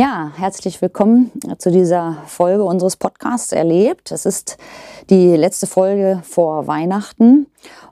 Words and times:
Ja, 0.00 0.32
herzlich 0.34 0.80
willkommen 0.80 1.30
zu 1.58 1.70
dieser 1.70 2.22
Folge 2.24 2.64
unseres 2.64 2.96
Podcasts 2.96 3.52
Erlebt. 3.52 4.12
Es 4.12 4.24
ist 4.24 4.56
die 5.10 5.36
letzte 5.36 5.66
Folge 5.66 6.22
vor 6.22 6.66
Weihnachten 6.66 7.48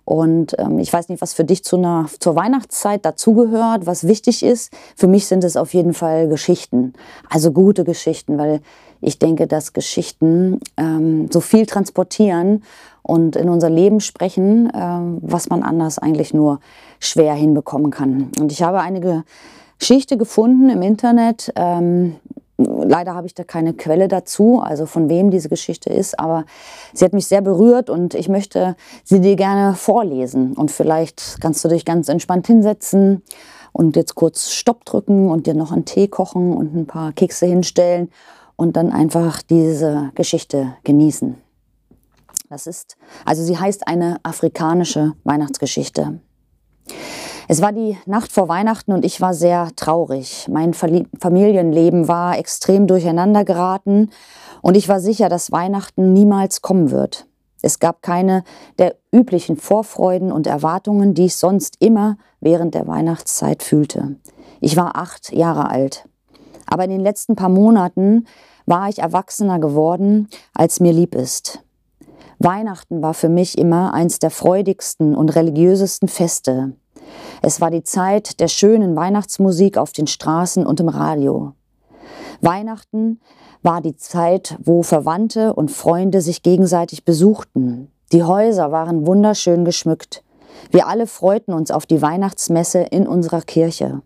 und 0.07 0.59
ähm, 0.59 0.79
ich 0.79 0.91
weiß 0.91 1.11
nicht, 1.11 1.21
was 1.21 1.35
für 1.35 1.45
dich 1.45 1.65
zu 1.65 1.77
einer, 1.77 2.07
zur 2.19 2.35
Weihnachtszeit 2.35 3.05
dazugehört, 3.05 3.85
was 3.85 4.07
wichtig 4.07 4.43
ist. 4.43 4.73
Für 4.97 5.07
mich 5.07 5.27
sind 5.27 5.45
es 5.45 5.59
auf 5.59 5.75
jeden 5.75 5.93
Fall 5.93 6.29
Geschichten, 6.29 6.95
also 7.29 7.53
gute 7.53 7.85
Geschichten, 7.85 8.39
weil 8.39 8.63
ich 9.03 9.19
denke, 9.19 9.47
dass 9.47 9.75
Geschichten 9.75 10.61
ähm, 10.79 11.29
so 11.31 11.41
viel 11.43 11.67
transportieren 11.67 12.63
und 13.03 13.37
in 13.37 13.51
unser 13.51 13.69
Leben 13.69 14.01
sprechen, 14.01 14.73
ähm, 14.75 15.19
was 15.21 15.51
man 15.51 15.63
anders 15.63 15.99
eigentlich 15.99 16.33
nur 16.33 16.61
schwer 17.01 17.35
hinbekommen 17.35 17.91
kann. 17.91 18.31
Und 18.41 18.51
ich 18.51 18.63
habe 18.63 18.81
einige 18.81 19.25
Geschichte 19.79 20.17
gefunden 20.17 20.71
im 20.71 20.83
Internet. 20.83 21.53
Ähm, 21.57 22.17
leider 22.59 23.15
habe 23.15 23.27
ich 23.27 23.35
da 23.35 23.45
keine 23.45 23.75
Quelle 23.75 24.09
dazu, 24.09 24.61
also 24.61 24.87
von 24.87 25.09
wem 25.09 25.31
diese 25.31 25.49
Geschichte 25.49 25.91
ist, 25.91 26.19
aber 26.19 26.45
sie 26.93 27.05
hat 27.05 27.13
mich 27.13 27.27
sehr 27.27 27.41
berührt 27.41 27.89
und 27.89 28.15
ich 28.15 28.29
möchte 28.29 28.77
sie 29.05 29.21
dir 29.21 29.37
gerne 29.37 29.75
vorlesen. 29.75 30.55
Und 30.55 30.71
vielleicht 30.71 31.41
kannst 31.41 31.65
du 31.65 31.69
dich 31.69 31.85
ganz 31.85 32.09
entspannt 32.09 32.47
hinsetzen 32.47 33.23
und 33.73 33.97
jetzt 33.97 34.15
kurz 34.15 34.51
Stopp 34.51 34.85
drücken 34.85 35.31
und 35.31 35.47
dir 35.47 35.55
noch 35.55 35.71
einen 35.71 35.85
Tee 35.85 36.09
kochen 36.09 36.53
und 36.57 36.75
ein 36.75 36.87
paar 36.87 37.13
Kekse 37.13 37.47
hinstellen 37.47 38.11
und 38.57 38.77
dann 38.77 38.93
einfach 38.93 39.41
diese 39.43 40.11
Geschichte 40.17 40.75
genießen. 40.83 41.37
Das 42.51 42.67
ist, 42.67 42.97
also 43.25 43.45
sie 43.45 43.59
heißt 43.59 43.87
eine 43.87 44.17
afrikanische 44.25 45.13
Weihnachtsgeschichte. 45.25 46.19
Es 47.51 47.63
war 47.63 47.73
die 47.73 47.97
Nacht 48.05 48.31
vor 48.31 48.49
Weihnachten 48.49 48.93
und 48.93 49.07
ich 49.07 49.23
war 49.23 49.33
sehr 49.33 49.71
traurig. 49.75 50.47
Mein 50.51 50.75
Familienleben 50.75 52.07
war 52.07 52.39
extrem 52.39 52.87
durcheinander 52.87 53.43
geraten 53.43 54.11
und 54.61 54.77
ich 54.77 54.87
war 54.91 55.01
sicher, 55.01 55.31
dass 55.31 55.51
Weihnachten 55.51 56.13
niemals 56.13 56.61
kommen 56.61 56.91
wird. 56.91 57.27
Es 57.63 57.79
gab 57.79 58.03
keine 58.03 58.45
der 58.79 58.97
üblichen 59.13 59.57
Vorfreuden 59.57 60.31
und 60.31 60.47
Erwartungen, 60.47 61.15
die 61.15 61.25
ich 61.25 61.37
sonst 61.37 61.77
immer 61.81 62.19
während 62.41 62.75
der 62.75 62.87
Weihnachtszeit 62.87 63.63
fühlte. 63.63 64.17
Ich 64.61 64.77
war 64.77 64.97
acht 64.97 65.33
Jahre 65.33 65.71
alt. 65.71 66.07
Aber 66.67 66.85
in 66.85 66.91
den 66.91 67.01
letzten 67.01 67.35
paar 67.35 67.49
Monaten 67.49 68.27
war 68.67 68.91
ich 68.91 68.99
erwachsener 68.99 69.59
geworden, 69.59 70.29
als 70.53 70.81
mir 70.81 70.93
lieb 70.93 71.15
ist. 71.15 71.65
Weihnachten 72.39 73.01
war 73.01 73.15
für 73.15 73.31
mich 73.31 73.57
immer 73.57 73.95
eins 73.95 74.19
der 74.19 74.31
freudigsten 74.31 75.17
und 75.17 75.35
religiösesten 75.35 76.09
Feste. 76.09 76.75
Es 77.43 77.61
war 77.61 77.71
die 77.71 77.83
Zeit 77.83 78.41
der 78.41 78.49
schönen 78.49 78.97
Weihnachtsmusik 78.97 79.79
auf 79.79 79.93
den 79.93 80.07
Straßen 80.07 80.67
und 80.67 80.81
im 80.81 80.89
Radio. 80.89 81.53
Weihnachten 82.41 83.21
war 83.63 83.81
die 83.81 83.97
Zeit, 83.97 84.57
wo 84.63 84.83
Verwandte 84.83 85.55
und 85.55 85.71
Freunde 85.71 86.21
sich 86.21 86.43
gegenseitig 86.43 87.05
besuchten. 87.05 87.91
Die 88.13 88.23
Häuser 88.23 88.73
waren 88.73 89.07
wunderschön 89.07 89.65
geschmückt. 89.65 90.23
Wir 90.71 90.87
alle 90.87 91.07
freuten 91.07 91.53
uns 91.53 91.71
auf 91.71 91.87
die 91.87 92.01
Weihnachtsmesse 92.01 92.81
in 92.81 93.07
unserer 93.07 93.43
Kirche. 93.43 94.03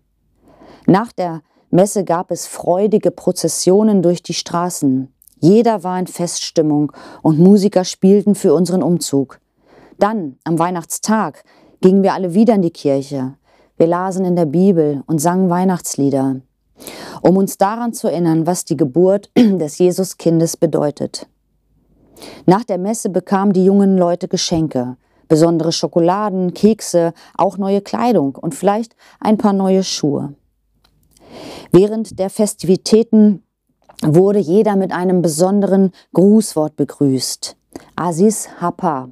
Nach 0.87 1.13
der 1.13 1.43
Messe 1.71 2.05
gab 2.05 2.31
es 2.31 2.47
freudige 2.47 3.11
Prozessionen 3.11 4.03
durch 4.03 4.23
die 4.23 4.35
Straßen. 4.35 5.13
Jeder 5.39 5.83
war 5.85 5.99
in 5.99 6.07
Feststimmung 6.07 6.93
und 7.23 7.39
Musiker 7.39 7.85
spielten 7.85 8.35
für 8.35 8.55
unseren 8.55 8.83
Umzug. 8.83 9.41
Dann, 9.99 10.37
am 10.45 10.59
Weihnachtstag, 10.59 11.45
gingen 11.83 12.03
wir 12.03 12.15
alle 12.15 12.33
wieder 12.33 12.55
in 12.55 12.63
die 12.63 12.71
Kirche. 12.71 13.35
Wir 13.77 13.87
lasen 13.87 14.25
in 14.25 14.37
der 14.37 14.47
Bibel 14.47 15.03
und 15.07 15.19
sangen 15.19 15.51
Weihnachtslieder, 15.51 16.37
um 17.21 17.37
uns 17.37 17.59
daran 17.59 17.93
zu 17.93 18.09
erinnern, 18.09 18.47
was 18.47 18.65
die 18.65 18.77
Geburt 18.77 19.31
des 19.37 19.79
Jesuskindes 19.79 20.57
bedeutet. 20.57 21.27
Nach 22.47 22.65
der 22.65 22.79
Messe 22.79 23.11
bekamen 23.11 23.53
die 23.53 23.65
jungen 23.65 23.99
Leute 23.99 24.29
Geschenke, 24.29 24.97
besondere 25.29 25.73
Schokoladen, 25.73 26.55
Kekse, 26.55 27.13
auch 27.37 27.59
neue 27.59 27.81
Kleidung 27.81 28.37
und 28.37 28.55
vielleicht 28.55 28.95
ein 29.19 29.37
paar 29.37 29.53
neue 29.53 29.83
Schuhe. 29.83 30.35
Während 31.73 32.19
der 32.19 32.31
Festivitäten 32.31 33.43
wurde 34.03 34.39
jeder 34.39 34.77
mit 34.77 34.93
einem 34.93 35.21
besonderen 35.21 35.91
Grußwort 36.13 36.77
begrüßt. 36.77 37.57
Aziz 37.97 38.49
Hapa. 38.61 39.09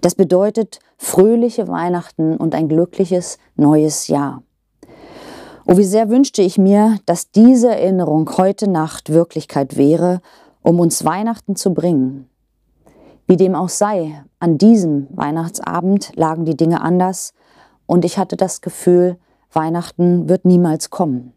Das 0.00 0.14
bedeutet 0.14 0.78
fröhliche 0.96 1.68
Weihnachten 1.68 2.36
und 2.36 2.54
ein 2.54 2.68
glückliches 2.68 3.38
neues 3.56 4.08
Jahr. 4.08 4.42
Oh, 5.66 5.76
wie 5.76 5.84
sehr 5.84 6.08
wünschte 6.08 6.42
ich 6.42 6.56
mir, 6.56 6.98
dass 7.04 7.30
diese 7.30 7.70
Erinnerung 7.70 8.28
heute 8.38 8.68
Nacht 8.68 9.10
Wirklichkeit 9.10 9.76
wäre, 9.76 10.20
um 10.62 10.80
uns 10.80 11.04
Weihnachten 11.04 11.54
zu 11.54 11.74
bringen. 11.74 12.28
Wie 13.26 13.36
dem 13.36 13.54
auch 13.54 13.68
sei, 13.68 14.24
an 14.38 14.58
diesem 14.58 15.06
Weihnachtsabend 15.10 16.12
lagen 16.16 16.44
die 16.44 16.56
Dinge 16.56 16.80
anders 16.80 17.34
und 17.86 18.04
ich 18.04 18.18
hatte 18.18 18.36
das 18.36 18.62
Gefühl, 18.62 19.18
Weihnachten 19.52 20.28
wird 20.28 20.44
niemals 20.44 20.90
kommen. 20.90 21.34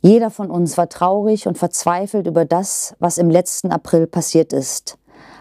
Jeder 0.00 0.30
von 0.30 0.50
uns 0.50 0.78
war 0.78 0.88
traurig 0.88 1.46
und 1.46 1.58
verzweifelt 1.58 2.26
über 2.26 2.44
das, 2.44 2.94
was 2.98 3.18
im 3.18 3.30
letzten 3.30 3.72
April 3.72 4.06
passiert 4.06 4.52
ist 4.52 4.97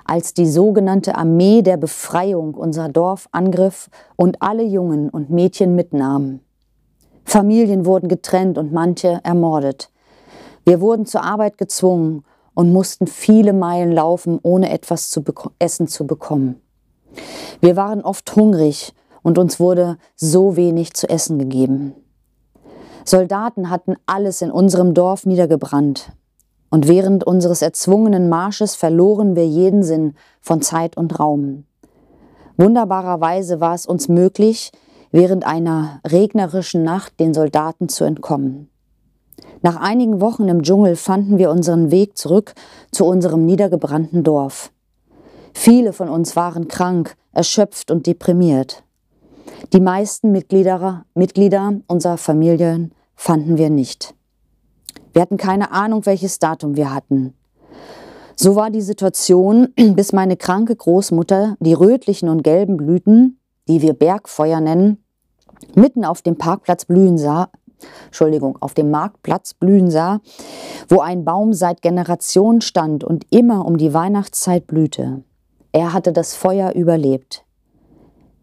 als 0.08 0.34
die 0.34 0.48
sogenannte 0.48 1.16
Armee 1.16 1.62
der 1.62 1.78
Befreiung 1.78 2.54
unser 2.54 2.90
Dorf 2.90 3.28
angriff 3.32 3.90
und 4.16 4.42
alle 4.42 4.64
Jungen 4.64 5.10
und 5.10 5.30
Mädchen 5.30 5.76
mitnahm. 5.76 6.40
Familien 7.26 7.86
wurden 7.86 8.08
getrennt 8.08 8.58
und 8.58 8.72
manche 8.72 9.20
ermordet. 9.24 9.92
Wir 10.66 10.82
wurden 10.82 11.06
zur 11.06 11.24
Arbeit 11.24 11.58
gezwungen 11.58 12.24
und 12.54 12.72
mussten 12.72 13.06
viele 13.06 13.54
Meilen 13.54 13.92
laufen, 13.92 14.40
ohne 14.42 14.72
etwas 14.72 15.10
zu 15.10 15.24
essen 15.60 15.88
zu 15.88 16.08
bekommen. 16.08 16.62
Wir 17.62 17.76
waren 17.76 18.02
oft 18.02 18.36
hungrig 18.36 18.94
und 19.24 19.38
uns 19.38 19.60
wurde 19.60 19.98
so 20.16 20.56
wenig 20.56 20.94
zu 20.94 21.10
essen 21.10 21.38
gegeben. 21.38 21.94
Soldaten 23.04 23.70
hatten 23.70 23.96
alles 24.06 24.42
in 24.42 24.52
unserem 24.52 24.94
Dorf 24.94 25.26
niedergebrannt. 25.26 26.12
Und 26.70 26.88
während 26.88 27.24
unseres 27.24 27.62
erzwungenen 27.62 28.30
Marsches 28.30 28.76
verloren 28.76 29.36
wir 29.36 29.48
jeden 29.48 29.84
Sinn 29.84 30.16
von 30.42 30.62
Zeit 30.62 30.98
und 30.98 31.20
Raum. 31.20 31.66
Wunderbarerweise 32.58 33.60
war 33.60 33.74
es 33.74 33.86
uns 33.86 34.10
möglich, 34.10 34.72
während 35.12 35.46
einer 35.46 36.02
regnerischen 36.06 36.84
Nacht 36.84 37.20
den 37.20 37.34
Soldaten 37.34 37.88
zu 37.88 38.04
entkommen. 38.04 38.70
Nach 39.62 39.78
einigen 39.78 40.22
Wochen 40.22 40.48
im 40.48 40.64
Dschungel 40.64 40.96
fanden 40.96 41.38
wir 41.38 41.52
unseren 41.52 41.92
Weg 41.92 42.18
zurück 42.18 42.54
zu 42.92 43.06
unserem 43.06 43.46
niedergebrannten 43.46 44.24
Dorf. 44.24 44.72
Viele 45.54 45.94
von 45.94 46.10
uns 46.10 46.36
waren 46.36 46.68
krank, 46.68 47.16
erschöpft 47.32 47.92
und 47.92 48.06
deprimiert. 48.06 48.84
Die 49.74 49.80
meisten 49.80 50.32
Mitglieder, 50.32 51.06
Mitglieder 51.16 51.74
unserer 51.88 52.18
Familien 52.18 52.94
fanden 53.16 53.58
wir 53.58 53.70
nicht. 53.70 54.14
Wir 55.18 55.24
hatten 55.24 55.38
keine 55.38 55.72
Ahnung, 55.72 56.06
welches 56.06 56.38
Datum 56.38 56.76
wir 56.76 56.94
hatten. 56.94 57.34
So 58.36 58.56
war 58.56 58.70
die 58.70 58.84
Situation, 58.84 59.70
bis 59.96 60.14
meine 60.14 60.38
kranke 60.38 60.76
Großmutter 60.76 61.56
die 61.60 61.74
rötlichen 61.74 62.30
und 62.30 62.44
gelben 62.44 62.78
Blüten, 62.78 63.40
die 63.68 63.82
wir 63.82 63.94
Bergfeuer 63.94 64.62
nennen, 64.62 65.04
mitten 65.74 66.06
auf 66.06 66.22
dem 66.22 66.38
Parkplatz 66.38 66.86
blühen 66.86 67.18
sah, 67.18 67.50
Entschuldigung, 68.06 68.60
auf 68.62 68.76
dem 68.76 68.92
Marktplatz 68.92 69.56
blühen 69.56 69.90
sah, 69.90 70.22
wo 70.88 71.00
ein 71.00 71.26
Baum 71.26 71.52
seit 71.52 71.82
Generationen 71.82 72.62
stand 72.62 73.04
und 73.04 73.26
immer 73.32 73.66
um 73.66 73.78
die 73.78 73.96
Weihnachtszeit 73.96 74.68
blühte. 74.68 75.24
Er 75.72 75.94
hatte 75.94 76.14
das 76.14 76.36
Feuer 76.36 76.74
überlebt. 76.74 77.44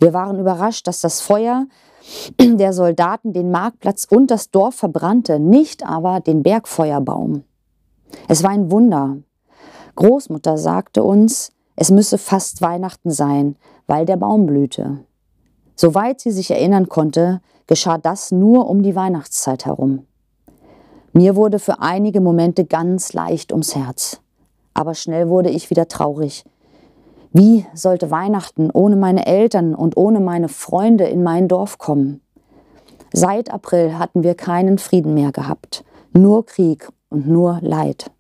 Wir 0.01 0.13
waren 0.13 0.41
überrascht, 0.41 0.89
dass 0.89 1.01
das 1.01 1.21
Feuer 1.21 1.67
der 2.41 2.73
Soldaten 2.73 3.33
den 3.33 3.51
Marktplatz 3.51 4.07
und 4.09 4.31
das 4.31 4.51
Dorf 4.51 4.75
verbrannte, 4.75 5.39
nicht 5.39 5.87
aber 5.87 6.21
den 6.21 6.43
Bergfeuerbaum. 6.43 7.45
Es 8.29 8.43
war 8.43 8.51
ein 8.51 8.71
Wunder. 8.71 9.19
Großmutter 9.97 10.57
sagte 10.59 11.03
uns, 11.03 11.53
es 11.77 11.91
müsse 11.91 12.19
fast 12.19 12.63
Weihnachten 12.63 13.11
sein, 13.11 13.57
weil 13.87 14.07
der 14.07 14.17
Baum 14.17 14.47
blühte. 14.47 15.01
Soweit 15.77 16.21
sie 16.21 16.31
sich 16.31 16.51
erinnern 16.51 16.89
konnte, 16.89 17.41
geschah 17.67 17.99
das 17.99 18.31
nur 18.31 18.69
um 18.69 18.83
die 18.83 18.95
Weihnachtszeit 18.95 19.67
herum. 19.67 20.07
Mir 21.13 21.37
wurde 21.37 21.59
für 21.59 21.81
einige 21.81 22.21
Momente 22.21 22.65
ganz 22.65 23.13
leicht 23.13 23.53
ums 23.53 23.75
Herz. 23.75 24.21
Aber 24.73 24.95
schnell 24.95 25.29
wurde 25.29 25.51
ich 25.51 25.71
wieder 25.71 25.87
traurig, 25.87 26.45
wie 27.37 27.67
sollte 27.75 28.13
Weihnachten 28.13 28.71
ohne 28.71 28.95
meine 28.95 29.27
Eltern 29.27 29.75
und 29.75 29.97
ohne 29.97 30.21
meine 30.21 30.49
Freunde 30.49 31.05
in 31.05 31.25
mein 31.25 31.49
Dorf 31.49 31.79
kommen? 31.79 32.21
Seit 33.13 33.53
April 33.53 33.99
hatten 33.99 34.23
wir 34.23 34.37
keinen 34.37 34.79
Frieden 34.79 35.15
mehr 35.15 35.33
gehabt, 35.33 35.85
nur 36.13 36.47
Krieg 36.47 36.89
und 37.11 37.27
nur 37.27 37.59
Leid. 37.61 38.13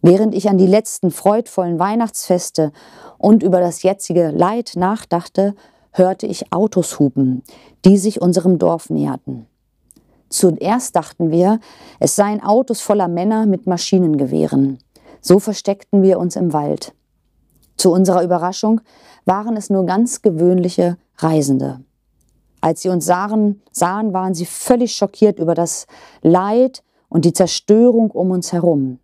Während 0.00 0.34
ich 0.34 0.48
an 0.48 0.56
die 0.56 0.66
letzten 0.66 1.10
freudvollen 1.10 1.78
Weihnachtsfeste 1.78 2.72
und 3.18 3.42
über 3.42 3.60
das 3.60 3.82
jetzige 3.82 4.30
Leid 4.30 4.72
nachdachte, 4.74 5.54
hörte 5.92 6.26
ich 6.26 6.50
Autos 6.50 6.98
hupen, 6.98 7.42
die 7.84 7.98
sich 7.98 8.22
unserem 8.22 8.58
Dorf 8.58 8.88
näherten. 8.88 9.46
Zuerst 10.30 10.96
dachten 10.96 11.30
wir, 11.30 11.60
es 12.00 12.16
seien 12.16 12.42
Autos 12.42 12.80
voller 12.80 13.08
Männer 13.08 13.44
mit 13.44 13.66
Maschinengewehren. 13.66 14.78
So 15.20 15.38
versteckten 15.38 16.02
wir 16.02 16.18
uns 16.18 16.36
im 16.36 16.54
Wald. 16.54 16.94
Zu 17.76 17.92
unserer 17.92 18.22
Überraschung 18.22 18.80
waren 19.24 19.56
es 19.56 19.70
nur 19.70 19.86
ganz 19.86 20.22
gewöhnliche 20.22 20.96
Reisende. 21.16 21.80
Als 22.60 22.82
sie 22.82 22.88
uns 22.88 23.04
sahen, 23.04 23.62
sahen, 23.72 24.12
waren 24.12 24.34
sie 24.34 24.46
völlig 24.46 24.94
schockiert 24.94 25.38
über 25.38 25.54
das 25.54 25.86
Leid 26.22 26.82
und 27.08 27.24
die 27.24 27.32
Zerstörung 27.32 28.10
um 28.10 28.30
uns 28.30 28.52
herum. 28.52 28.98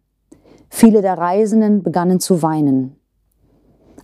Viele 0.71 1.03
der 1.03 1.19
Reisenden 1.19 1.83
begannen 1.83 2.21
zu 2.21 2.43
weinen. 2.43 2.97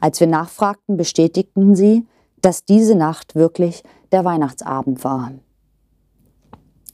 Als 0.00 0.20
wir 0.20 0.26
nachfragten, 0.26 0.96
bestätigten 0.96 1.74
sie, 1.74 2.06
dass 2.42 2.64
diese 2.64 2.94
Nacht 2.94 3.34
wirklich 3.34 3.82
der 4.12 4.24
Weihnachtsabend 4.24 5.02
war. 5.04 5.32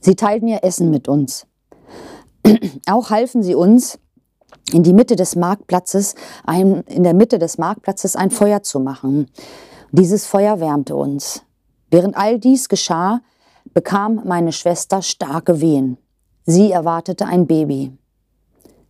Sie 0.01 0.15
teilten 0.15 0.49
ihr 0.49 0.63
Essen 0.63 0.91
mit 0.91 1.09
uns. 1.09 1.47
Auch 2.89 3.11
halfen 3.11 3.43
sie 3.43 3.55
uns, 3.55 3.99
in 4.72 4.82
die 4.82 4.93
Mitte 4.93 5.16
des 5.16 5.37
Marktplatzes, 5.37 6.14
ein, 6.44 6.82
in 6.82 7.02
der 7.02 7.14
Mitte 7.14 7.38
des 7.38 7.58
Marktplatzes 7.58 8.16
ein 8.16 8.31
Feuer 8.31 8.62
zu 8.62 8.81
machen. 8.81 9.26
Dieses 9.90 10.26
Feuer 10.26 10.60
wärmte 10.60 10.96
uns. 10.96 11.43
Während 11.90 12.16
all 12.16 12.38
dies 12.38 12.69
geschah, 12.69 13.20
bekam 13.75 14.22
meine 14.25 14.52
Schwester 14.52 15.02
starke 15.02 15.60
Wehen. 15.60 15.99
Sie 16.44 16.72
erwartete 16.72 17.26
ein 17.26 17.46
Baby. 17.46 17.93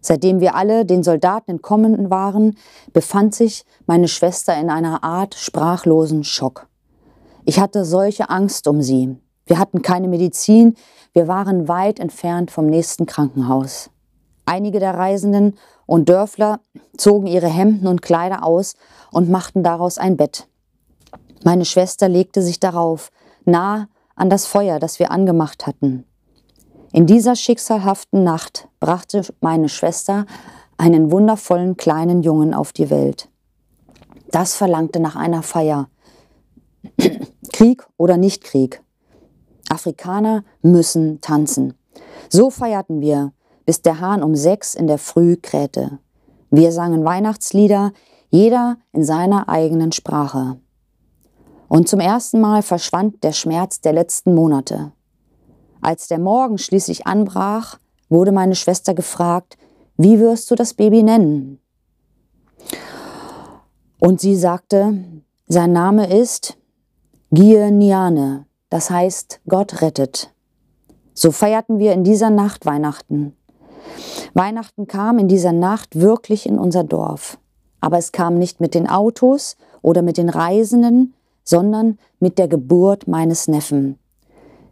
Seitdem 0.00 0.40
wir 0.40 0.56
alle 0.56 0.84
den 0.84 1.02
Soldaten 1.02 1.52
entkommen 1.52 2.10
waren, 2.10 2.56
befand 2.92 3.34
sich 3.34 3.64
meine 3.86 4.08
Schwester 4.08 4.58
in 4.58 4.68
einer 4.68 5.04
Art 5.04 5.34
sprachlosen 5.34 6.24
Schock. 6.24 6.66
Ich 7.44 7.60
hatte 7.60 7.84
solche 7.84 8.30
Angst 8.30 8.66
um 8.66 8.82
sie. 8.82 9.16
Wir 9.46 9.58
hatten 9.58 9.82
keine 9.82 10.08
Medizin, 10.08 10.76
wir 11.12 11.28
waren 11.28 11.68
weit 11.68 12.00
entfernt 12.00 12.50
vom 12.50 12.66
nächsten 12.66 13.06
Krankenhaus. 13.06 13.90
Einige 14.44 14.80
der 14.80 14.94
Reisenden 14.94 15.56
und 15.86 16.08
Dörfler 16.08 16.60
zogen 16.96 17.26
ihre 17.26 17.48
Hemden 17.48 17.86
und 17.86 18.02
Kleider 18.02 18.44
aus 18.44 18.74
und 19.10 19.30
machten 19.30 19.62
daraus 19.62 19.98
ein 19.98 20.16
Bett. 20.16 20.48
Meine 21.44 21.64
Schwester 21.64 22.08
legte 22.08 22.42
sich 22.42 22.60
darauf, 22.60 23.10
nah 23.44 23.88
an 24.14 24.30
das 24.30 24.46
Feuer, 24.46 24.78
das 24.78 24.98
wir 24.98 25.10
angemacht 25.10 25.66
hatten. 25.66 26.04
In 26.92 27.06
dieser 27.06 27.36
schicksalhaften 27.36 28.22
Nacht 28.22 28.68
brachte 28.78 29.22
meine 29.40 29.68
Schwester 29.68 30.26
einen 30.76 31.10
wundervollen 31.10 31.76
kleinen 31.76 32.22
Jungen 32.22 32.54
auf 32.54 32.72
die 32.72 32.90
Welt. 32.90 33.28
Das 34.30 34.54
verlangte 34.56 35.00
nach 35.00 35.16
einer 35.16 35.42
Feier. 35.42 35.88
Krieg 37.52 37.86
oder 37.96 38.16
nicht 38.16 38.44
Krieg. 38.44 38.82
Afrikaner 39.68 40.44
müssen 40.60 41.20
tanzen. 41.20 41.74
So 42.28 42.50
feierten 42.50 43.00
wir, 43.00 43.32
bis 43.64 43.82
der 43.82 44.00
Hahn 44.00 44.22
um 44.22 44.34
sechs 44.34 44.74
in 44.74 44.86
der 44.86 44.98
Früh 44.98 45.36
krähte. 45.36 45.98
Wir 46.50 46.72
sangen 46.72 47.04
Weihnachtslieder, 47.04 47.92
jeder 48.30 48.78
in 48.92 49.04
seiner 49.04 49.48
eigenen 49.48 49.92
Sprache. 49.92 50.58
Und 51.68 51.88
zum 51.88 52.00
ersten 52.00 52.40
Mal 52.40 52.62
verschwand 52.62 53.24
der 53.24 53.32
Schmerz 53.32 53.80
der 53.80 53.92
letzten 53.92 54.34
Monate. 54.34 54.92
Als 55.80 56.08
der 56.08 56.18
Morgen 56.18 56.58
schließlich 56.58 57.06
anbrach, 57.06 57.78
wurde 58.08 58.32
meine 58.32 58.54
Schwester 58.54 58.94
gefragt, 58.94 59.56
wie 59.96 60.20
wirst 60.20 60.50
du 60.50 60.54
das 60.54 60.74
Baby 60.74 61.02
nennen? 61.02 61.58
Und 63.98 64.20
sie 64.20 64.36
sagte, 64.36 65.02
sein 65.48 65.72
Name 65.72 66.12
ist 66.12 66.58
Gieniane, 67.30 68.46
das 68.68 68.90
heißt 68.90 69.40
Gott 69.48 69.80
rettet. 69.80 70.32
So 71.14 71.30
feierten 71.30 71.78
wir 71.78 71.92
in 71.92 72.04
dieser 72.04 72.30
Nacht 72.30 72.66
Weihnachten. 72.66 73.36
Weihnachten 74.34 74.86
kam 74.86 75.18
in 75.18 75.28
dieser 75.28 75.52
Nacht 75.52 76.00
wirklich 76.00 76.46
in 76.46 76.58
unser 76.58 76.84
Dorf. 76.84 77.38
Aber 77.80 77.98
es 77.98 78.12
kam 78.12 78.38
nicht 78.38 78.60
mit 78.60 78.74
den 78.74 78.88
Autos 78.88 79.56
oder 79.82 80.02
mit 80.02 80.16
den 80.16 80.28
Reisenden, 80.28 81.14
sondern 81.44 81.98
mit 82.20 82.38
der 82.38 82.48
Geburt 82.48 83.08
meines 83.08 83.48
Neffen. 83.48 83.98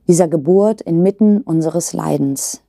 Dieser 0.07 0.29
Geburt 0.29 0.81
inmitten 0.81 1.41
unseres 1.43 1.93
Leidens. 1.93 2.63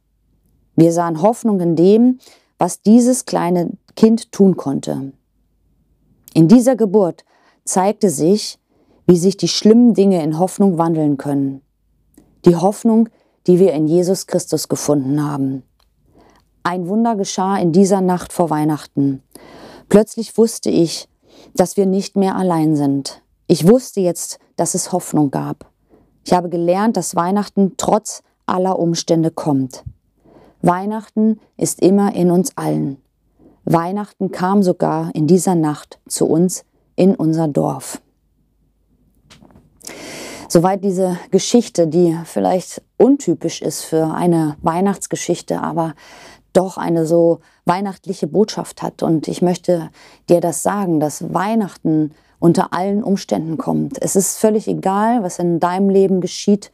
Wir 0.75 0.91
sahen 0.91 1.21
Hoffnung 1.21 1.59
in 1.59 1.75
dem, 1.75 2.19
was 2.57 2.81
dieses 2.81 3.25
kleine 3.25 3.71
Kind 3.95 4.31
tun 4.31 4.57
konnte. 4.57 5.13
In 6.33 6.47
dieser 6.47 6.75
Geburt 6.75 7.23
zeigte 7.65 8.09
sich, 8.09 8.57
wie 9.05 9.17
sich 9.17 9.37
die 9.37 9.47
schlimmen 9.47 9.93
Dinge 9.93 10.23
in 10.23 10.39
Hoffnung 10.39 10.77
wandeln 10.77 11.17
können. 11.17 11.61
Die 12.45 12.55
Hoffnung, 12.55 13.09
die 13.47 13.59
wir 13.59 13.73
in 13.73 13.87
Jesus 13.87 14.27
Christus 14.27 14.67
gefunden 14.67 15.23
haben. 15.23 15.63
Ein 16.63 16.87
Wunder 16.87 17.15
geschah 17.15 17.57
in 17.57 17.71
dieser 17.71 18.01
Nacht 18.01 18.31
vor 18.31 18.49
Weihnachten. 18.49 19.23
Plötzlich 19.89 20.37
wusste 20.37 20.69
ich, 20.69 21.07
dass 21.55 21.75
wir 21.75 21.85
nicht 21.85 22.15
mehr 22.15 22.35
allein 22.35 22.75
sind. 22.75 23.21
Ich 23.47 23.67
wusste 23.67 23.99
jetzt, 23.99 24.39
dass 24.55 24.75
es 24.75 24.91
Hoffnung 24.91 25.31
gab. 25.31 25.65
Ich 26.23 26.33
habe 26.33 26.49
gelernt, 26.49 26.97
dass 26.97 27.15
Weihnachten 27.15 27.73
trotz 27.77 28.21
aller 28.45 28.77
Umstände 28.77 29.31
kommt. 29.31 29.83
Weihnachten 30.61 31.39
ist 31.57 31.81
immer 31.81 32.13
in 32.13 32.29
uns 32.29 32.55
allen. 32.55 33.01
Weihnachten 33.65 34.31
kam 34.31 34.61
sogar 34.61 35.13
in 35.15 35.25
dieser 35.25 35.55
Nacht 35.55 35.99
zu 36.07 36.27
uns 36.27 36.63
in 36.95 37.15
unser 37.15 37.47
Dorf. 37.47 38.01
Soweit 40.47 40.83
diese 40.83 41.17
Geschichte, 41.31 41.87
die 41.87 42.17
vielleicht 42.25 42.81
untypisch 42.97 43.61
ist 43.61 43.83
für 43.83 44.13
eine 44.13 44.57
Weihnachtsgeschichte, 44.61 45.61
aber 45.61 45.95
doch 46.53 46.77
eine 46.77 47.05
so 47.05 47.39
weihnachtliche 47.65 48.27
Botschaft 48.27 48.81
hat. 48.81 49.03
Und 49.03 49.27
ich 49.27 49.41
möchte 49.41 49.89
dir 50.29 50.41
das 50.41 50.63
sagen, 50.63 50.99
dass 50.99 51.33
Weihnachten 51.33 52.11
unter 52.39 52.73
allen 52.73 53.03
Umständen 53.03 53.57
kommt. 53.57 54.01
Es 54.01 54.15
ist 54.15 54.37
völlig 54.37 54.67
egal, 54.67 55.23
was 55.23 55.39
in 55.39 55.59
deinem 55.59 55.89
Leben 55.89 56.21
geschieht, 56.21 56.71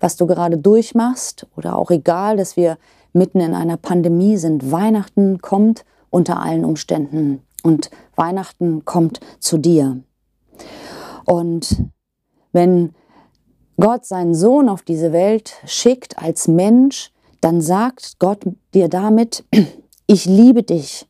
was 0.00 0.16
du 0.16 0.26
gerade 0.26 0.58
durchmachst 0.58 1.46
oder 1.56 1.76
auch 1.76 1.90
egal, 1.90 2.36
dass 2.36 2.56
wir 2.56 2.78
mitten 3.12 3.40
in 3.40 3.54
einer 3.54 3.76
Pandemie 3.76 4.36
sind. 4.36 4.70
Weihnachten 4.70 5.40
kommt 5.40 5.84
unter 6.10 6.40
allen 6.40 6.64
Umständen 6.64 7.42
und 7.62 7.90
Weihnachten 8.14 8.84
kommt 8.84 9.20
zu 9.40 9.58
dir. 9.58 10.00
Und 11.24 11.84
wenn 12.52 12.94
Gott 13.76 14.06
seinen 14.06 14.34
Sohn 14.34 14.68
auf 14.68 14.82
diese 14.82 15.12
Welt 15.12 15.54
schickt 15.64 16.18
als 16.18 16.48
Mensch, 16.48 17.12
dann 17.40 17.60
sagt 17.60 18.18
Gott 18.18 18.40
dir 18.74 18.88
damit, 18.88 19.44
ich 20.06 20.24
liebe 20.24 20.62
dich 20.62 21.06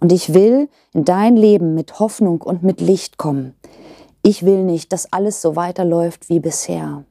und 0.00 0.12
ich 0.12 0.34
will 0.34 0.68
in 0.92 1.04
dein 1.04 1.36
Leben 1.36 1.74
mit 1.74 1.98
Hoffnung 1.98 2.40
und 2.42 2.62
mit 2.62 2.80
Licht 2.80 3.18
kommen. 3.18 3.54
Ich 4.22 4.44
will 4.44 4.64
nicht, 4.64 4.92
dass 4.92 5.12
alles 5.12 5.40
so 5.42 5.56
weiterläuft 5.56 6.28
wie 6.28 6.40
bisher. 6.40 7.04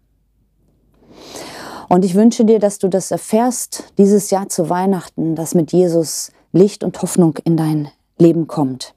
Und 1.89 2.03
ich 2.03 2.15
wünsche 2.15 2.43
dir, 2.43 2.59
dass 2.59 2.79
du 2.79 2.89
das 2.89 3.11
erfährst 3.11 3.93
dieses 3.97 4.29
Jahr 4.29 4.49
zu 4.49 4.69
Weihnachten, 4.69 5.35
dass 5.35 5.55
mit 5.55 5.71
Jesus 5.71 6.31
Licht 6.51 6.83
und 6.83 7.01
Hoffnung 7.01 7.37
in 7.43 7.55
dein 7.55 7.89
Leben 8.17 8.47
kommt. 8.47 8.93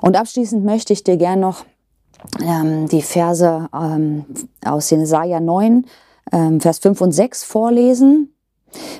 Und 0.00 0.16
abschließend 0.16 0.64
möchte 0.64 0.92
ich 0.92 1.04
dir 1.04 1.16
gern 1.16 1.40
noch 1.40 1.64
ähm, 2.40 2.88
die 2.88 3.02
Verse 3.02 3.68
ähm, 3.72 4.26
aus 4.64 4.90
Jesaja 4.90 5.40
9 5.40 5.86
ähm, 6.30 6.60
Vers 6.60 6.78
5 6.78 7.00
und 7.00 7.12
6 7.12 7.44
vorlesen, 7.44 8.34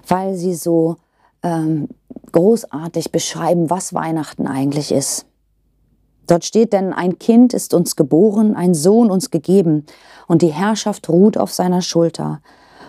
weil 0.07 0.35
sie 0.37 0.55
so 0.55 0.97
ähm, 1.43 1.89
großartig 2.33 3.13
beschreiben, 3.13 3.71
was 3.71 3.95
Weihnachten 3.95 4.47
eigentlich 4.47 4.93
ist. 4.93 5.27
Dort 6.27 6.45
steht 6.45 6.73
denn, 6.73 6.93
ein 6.93 7.19
Kind 7.19 7.53
ist 7.53 7.75
uns 7.75 7.97
geboren, 7.97 8.55
ein 8.55 8.75
Sohn 8.75 9.11
uns 9.11 9.31
gegeben, 9.31 9.87
und 10.29 10.43
die 10.43 10.53
Herrschaft 10.53 11.09
ruht 11.09 11.37
auf 11.37 11.53
seiner 11.53 11.83
Schulter. 11.83 12.41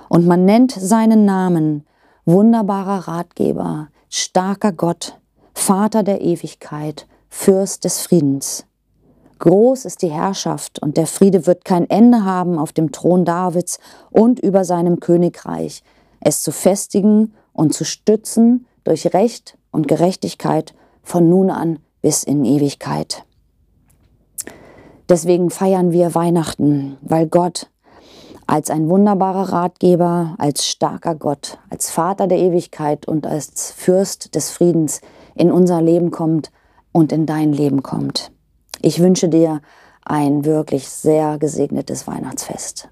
Und 0.07 0.27
man 0.27 0.45
nennt 0.45 0.71
seinen 0.71 1.25
Namen 1.25 1.85
wunderbarer 2.25 3.07
Ratgeber, 3.07 3.89
starker 4.09 4.71
Gott, 4.71 5.19
Vater 5.53 6.03
der 6.03 6.21
Ewigkeit, 6.21 7.07
Fürst 7.29 7.83
des 7.83 8.01
Friedens. 8.01 8.65
Groß 9.43 9.83
ist 9.83 10.01
die 10.01 10.09
Herrschaft 10.09 10.79
und 10.79 10.95
der 10.95 11.05
Friede 11.05 11.45
wird 11.45 11.65
kein 11.65 11.89
Ende 11.89 12.23
haben 12.23 12.57
auf 12.57 12.71
dem 12.71 12.93
Thron 12.93 13.25
Davids 13.25 13.77
und 14.09 14.39
über 14.39 14.63
seinem 14.63 15.01
Königreich, 15.01 15.83
es 16.21 16.41
zu 16.43 16.53
festigen 16.53 17.33
und 17.51 17.73
zu 17.73 17.83
stützen 17.83 18.67
durch 18.85 19.13
Recht 19.13 19.57
und 19.69 19.89
Gerechtigkeit 19.89 20.73
von 21.01 21.27
nun 21.27 21.49
an 21.49 21.79
bis 22.01 22.23
in 22.23 22.45
Ewigkeit. 22.45 23.25
Deswegen 25.09 25.49
feiern 25.49 25.91
wir 25.91 26.15
Weihnachten, 26.15 26.95
weil 27.01 27.27
Gott 27.27 27.69
als 28.47 28.69
ein 28.69 28.87
wunderbarer 28.87 29.51
Ratgeber, 29.51 30.35
als 30.37 30.65
starker 30.65 31.15
Gott, 31.15 31.59
als 31.69 31.91
Vater 31.91 32.27
der 32.27 32.37
Ewigkeit 32.37 33.09
und 33.09 33.27
als 33.27 33.73
Fürst 33.73 34.35
des 34.35 34.51
Friedens 34.51 35.01
in 35.35 35.51
unser 35.51 35.81
Leben 35.81 36.11
kommt 36.11 36.49
und 36.93 37.11
in 37.11 37.25
dein 37.25 37.51
Leben 37.51 37.83
kommt. 37.83 38.32
Ich 38.85 38.99
wünsche 38.99 39.29
dir 39.29 39.61
ein 40.03 40.43
wirklich 40.43 40.89
sehr 40.89 41.37
gesegnetes 41.37 42.05
Weihnachtsfest. 42.05 42.89